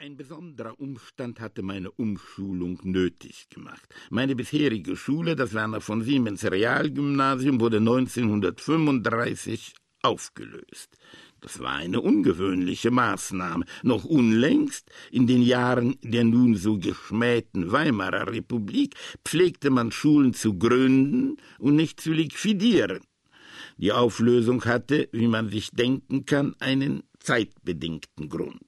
Ein 0.00 0.16
besonderer 0.16 0.78
Umstand 0.78 1.40
hatte 1.40 1.60
meine 1.62 1.90
Umschulung 1.90 2.78
nötig 2.84 3.48
gemacht. 3.48 3.92
Meine 4.10 4.36
bisherige 4.36 4.96
Schule, 4.96 5.34
das 5.34 5.54
Werner 5.54 5.80
von 5.80 6.02
Siemens 6.02 6.44
Realgymnasium, 6.44 7.58
wurde 7.58 7.78
1935 7.78 9.74
aufgelöst. 10.02 10.96
Das 11.40 11.58
war 11.58 11.72
eine 11.72 12.00
ungewöhnliche 12.00 12.92
Maßnahme. 12.92 13.64
Noch 13.82 14.04
unlängst, 14.04 14.88
in 15.10 15.26
den 15.26 15.42
Jahren 15.42 15.96
der 16.02 16.22
nun 16.22 16.54
so 16.54 16.78
geschmähten 16.78 17.72
Weimarer 17.72 18.30
Republik, 18.30 18.94
pflegte 19.24 19.70
man 19.70 19.90
Schulen 19.90 20.32
zu 20.32 20.56
gründen 20.56 21.38
und 21.58 21.74
nicht 21.74 22.00
zu 22.00 22.12
liquidieren. 22.12 23.00
Die 23.78 23.90
Auflösung 23.90 24.64
hatte, 24.64 25.08
wie 25.10 25.26
man 25.26 25.48
sich 25.48 25.72
denken 25.72 26.24
kann, 26.24 26.54
einen 26.60 27.02
zeitbedingten 27.18 28.28
Grund. 28.28 28.67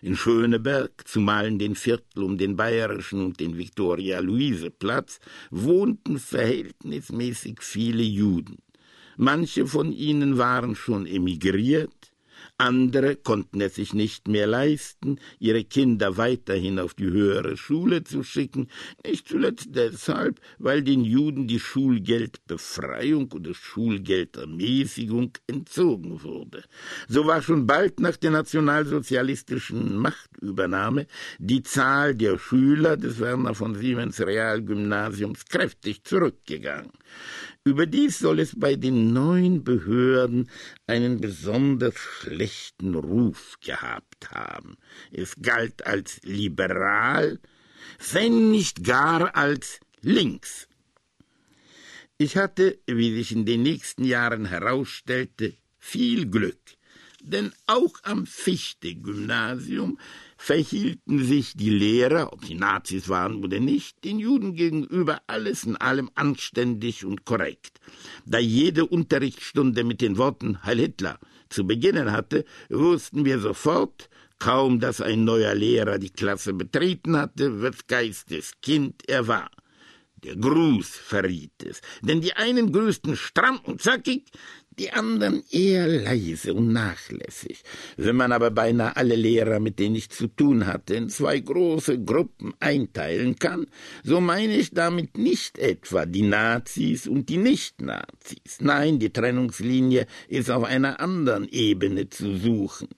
In 0.00 0.16
Schöneberg, 0.16 0.92
zumal 1.06 1.46
in 1.46 1.58
den 1.58 1.74
Viertel 1.74 2.22
um 2.22 2.38
den 2.38 2.54
Bayerischen 2.56 3.24
und 3.24 3.40
den 3.40 3.58
Viktoria-Luise-Platz, 3.58 5.18
wohnten 5.50 6.18
verhältnismäßig 6.18 7.62
viele 7.62 8.02
Juden. 8.02 8.58
Manche 9.16 9.66
von 9.66 9.92
ihnen 9.92 10.38
waren 10.38 10.76
schon 10.76 11.04
emigriert, 11.04 12.12
andere 12.56 13.16
konnten 13.16 13.60
es 13.60 13.76
sich 13.76 13.94
nicht 13.94 14.28
mehr 14.28 14.46
leisten, 14.46 15.18
ihre 15.38 15.64
Kinder 15.64 16.16
weiterhin 16.16 16.78
auf 16.78 16.94
die 16.94 17.10
höhere 17.10 17.56
Schule 17.56 18.04
zu 18.04 18.22
schicken, 18.22 18.68
nicht 19.06 19.28
zuletzt 19.28 19.68
deshalb, 19.70 20.40
weil 20.58 20.82
den 20.82 21.04
Juden 21.04 21.46
die 21.46 21.60
Schulgeldbefreiung 21.60 23.30
oder 23.32 23.54
Schulgeldermäßigung 23.54 25.32
entzogen 25.46 26.22
wurde. 26.22 26.64
So 27.06 27.26
war 27.26 27.42
schon 27.42 27.66
bald 27.66 28.00
nach 28.00 28.16
der 28.16 28.32
nationalsozialistischen 28.32 29.96
Machtübernahme 29.96 31.06
die 31.38 31.62
Zahl 31.62 32.14
der 32.14 32.38
Schüler 32.38 32.96
des 32.96 33.20
Werner 33.20 33.54
von 33.54 33.74
Siemens 33.74 34.20
Realgymnasiums 34.20 35.44
kräftig 35.46 36.04
zurückgegangen. 36.04 36.92
Überdies 37.68 38.18
soll 38.18 38.40
es 38.40 38.58
bei 38.58 38.76
den 38.76 39.12
neuen 39.12 39.62
Behörden 39.62 40.48
einen 40.86 41.20
besonders 41.20 41.98
schlechten 41.98 42.94
Ruf 42.94 43.58
gehabt 43.60 44.30
haben. 44.30 44.78
Es 45.12 45.34
galt 45.42 45.86
als 45.86 46.20
liberal, 46.22 47.38
wenn 48.12 48.50
nicht 48.50 48.84
gar 48.84 49.36
als 49.36 49.80
links. 50.00 50.66
Ich 52.16 52.38
hatte, 52.38 52.78
wie 52.86 53.14
sich 53.14 53.32
in 53.32 53.44
den 53.44 53.62
nächsten 53.62 54.04
Jahren 54.04 54.46
herausstellte, 54.46 55.52
viel 55.78 56.30
Glück, 56.30 56.77
denn 57.22 57.52
auch 57.66 57.94
am 58.02 58.26
Fichte-Gymnasium 58.26 59.98
verhielten 60.36 61.24
sich 61.24 61.54
die 61.54 61.70
Lehrer, 61.70 62.32
ob 62.32 62.44
sie 62.44 62.54
Nazis 62.54 63.08
waren 63.08 63.44
oder 63.44 63.60
nicht, 63.60 64.04
den 64.04 64.18
Juden 64.18 64.54
gegenüber 64.54 65.20
alles 65.26 65.64
in 65.64 65.76
allem 65.76 66.10
anständig 66.14 67.04
und 67.04 67.24
korrekt. 67.24 67.80
Da 68.24 68.38
jede 68.38 68.86
Unterrichtsstunde 68.86 69.84
mit 69.84 70.00
den 70.00 70.16
Worten 70.16 70.62
Heil 70.62 70.78
Hitler 70.78 71.18
zu 71.48 71.66
beginnen 71.66 72.12
hatte, 72.12 72.44
wussten 72.68 73.24
wir 73.24 73.40
sofort, 73.40 74.08
kaum 74.38 74.80
dass 74.80 75.00
ein 75.00 75.24
neuer 75.24 75.54
Lehrer 75.54 75.98
die 75.98 76.10
Klasse 76.10 76.52
betreten 76.52 77.16
hatte, 77.16 77.62
was 77.62 77.86
Geistes 77.86 78.52
Kind 78.62 79.02
er 79.08 79.26
war. 79.26 79.50
Der 80.24 80.36
Gruß 80.36 80.88
verriet 80.88 81.62
es, 81.64 81.80
denn 82.02 82.20
die 82.20 82.32
einen 82.34 82.72
grüßten 82.72 83.16
stramm 83.16 83.60
und 83.62 83.80
zackig, 83.80 84.24
die 84.78 84.90
anderen 84.92 85.42
eher 85.50 85.86
leise 85.86 86.54
und 86.54 86.72
nachlässig. 86.72 87.62
Wenn 87.96 88.16
man 88.16 88.32
aber 88.32 88.50
beinahe 88.50 88.96
alle 88.96 89.16
Lehrer, 89.16 89.60
mit 89.60 89.78
denen 89.78 89.96
ich 89.96 90.10
zu 90.10 90.28
tun 90.28 90.66
hatte, 90.66 90.94
in 90.94 91.08
zwei 91.08 91.40
große 91.40 92.02
Gruppen 92.04 92.54
einteilen 92.60 93.36
kann, 93.36 93.66
so 94.04 94.20
meine 94.20 94.56
ich 94.56 94.70
damit 94.70 95.18
nicht 95.18 95.58
etwa 95.58 96.06
die 96.06 96.22
Nazis 96.22 97.06
und 97.06 97.28
die 97.28 97.38
Nicht-Nazis. 97.38 98.60
Nein, 98.60 98.98
die 98.98 99.12
Trennungslinie 99.12 100.06
ist 100.28 100.50
auf 100.50 100.64
einer 100.64 101.00
anderen 101.00 101.48
Ebene 101.48 102.08
zu 102.08 102.36
suchen. 102.36 102.88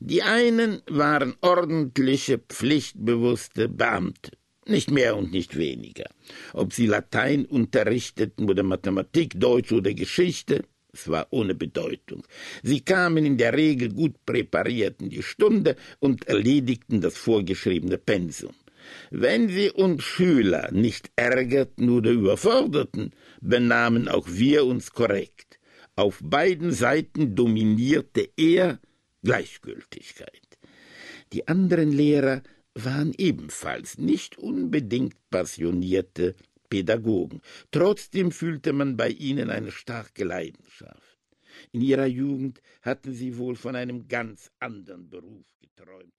Die 0.00 0.22
einen 0.22 0.80
waren 0.88 1.34
ordentliche, 1.42 2.38
pflichtbewusste 2.38 3.68
Beamte 3.68 4.30
nicht 4.68 4.90
mehr 4.90 5.16
und 5.16 5.32
nicht 5.32 5.56
weniger. 5.56 6.04
Ob 6.52 6.72
sie 6.72 6.86
Latein 6.86 7.46
unterrichteten 7.46 8.48
oder 8.48 8.62
Mathematik, 8.62 9.40
Deutsch 9.40 9.72
oder 9.72 9.94
Geschichte, 9.94 10.64
es 10.92 11.08
war 11.08 11.26
ohne 11.30 11.54
Bedeutung. 11.54 12.22
Sie 12.62 12.80
kamen 12.80 13.24
in 13.24 13.36
der 13.36 13.54
Regel 13.54 13.90
gut 13.90 14.14
präpariert 14.24 15.02
in 15.02 15.10
die 15.10 15.22
Stunde 15.22 15.76
und 15.98 16.26
erledigten 16.26 17.00
das 17.00 17.16
vorgeschriebene 17.16 17.98
Pensum. 17.98 18.54
Wenn 19.10 19.48
sie 19.48 19.70
uns 19.70 20.02
Schüler 20.02 20.70
nicht 20.72 21.10
ärgerten 21.16 21.90
oder 21.90 22.10
überforderten, 22.10 23.12
benahmen 23.40 24.08
auch 24.08 24.26
wir 24.28 24.64
uns 24.64 24.92
korrekt. 24.92 25.58
Auf 25.96 26.20
beiden 26.22 26.72
Seiten 26.72 27.34
dominierte 27.34 28.28
er 28.36 28.80
Gleichgültigkeit. 29.22 30.58
Die 31.32 31.48
anderen 31.48 31.92
Lehrer 31.92 32.42
waren 32.74 33.12
ebenfalls 33.18 33.98
nicht 33.98 34.38
unbedingt 34.38 35.16
passionierte 35.30 36.34
Pädagogen. 36.68 37.40
Trotzdem 37.70 38.30
fühlte 38.30 38.72
man 38.72 38.96
bei 38.96 39.08
ihnen 39.08 39.50
eine 39.50 39.72
starke 39.72 40.24
Leidenschaft. 40.24 41.18
In 41.72 41.80
ihrer 41.80 42.06
Jugend 42.06 42.60
hatten 42.82 43.12
sie 43.12 43.36
wohl 43.36 43.56
von 43.56 43.74
einem 43.74 44.08
ganz 44.08 44.50
anderen 44.58 45.08
Beruf 45.08 45.46
geträumt. 45.60 46.12